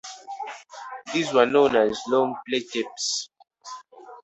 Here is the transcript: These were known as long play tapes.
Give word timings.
These 1.13 1.31
were 1.31 1.45
known 1.45 1.75
as 1.75 2.01
long 2.07 2.35
play 2.49 2.61
tapes. 2.61 3.29